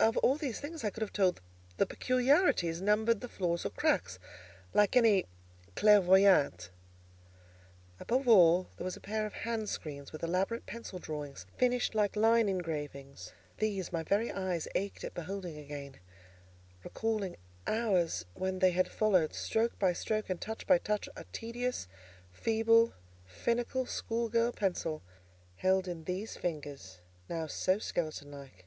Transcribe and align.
Of 0.00 0.16
all 0.18 0.36
these 0.36 0.60
things 0.60 0.84
I 0.84 0.90
could 0.90 1.00
have 1.00 1.12
told 1.12 1.40
the 1.76 1.84
peculiarities, 1.84 2.80
numbered 2.80 3.20
the 3.20 3.28
flaws 3.28 3.66
or 3.66 3.70
cracks, 3.70 4.20
like 4.72 4.94
any 4.94 5.26
clairvoyante. 5.74 6.68
Above 7.98 8.28
all, 8.28 8.68
there 8.76 8.84
was 8.84 8.96
a 8.96 9.00
pair 9.00 9.26
of 9.26 9.34
handscreens, 9.34 10.12
with 10.12 10.22
elaborate 10.22 10.66
pencil 10.66 11.00
drawings 11.00 11.46
finished 11.56 11.96
like 11.96 12.14
line 12.14 12.48
engravings; 12.48 13.32
these, 13.56 13.92
my 13.92 14.04
very 14.04 14.30
eyes 14.30 14.68
ached 14.76 15.02
at 15.02 15.14
beholding 15.14 15.58
again, 15.58 15.98
recalling 16.84 17.34
hours 17.66 18.24
when 18.34 18.60
they 18.60 18.70
had 18.70 18.86
followed, 18.88 19.34
stroke 19.34 19.80
by 19.80 19.92
stroke 19.92 20.30
and 20.30 20.40
touch 20.40 20.64
by 20.64 20.78
touch, 20.78 21.08
a 21.16 21.24
tedious, 21.32 21.88
feeble, 22.30 22.92
finical, 23.26 23.84
school 23.84 24.28
girl 24.28 24.52
pencil 24.52 25.02
held 25.56 25.88
in 25.88 26.04
these 26.04 26.36
fingers, 26.36 27.00
now 27.28 27.48
so 27.48 27.80
skeleton 27.80 28.30
like. 28.30 28.64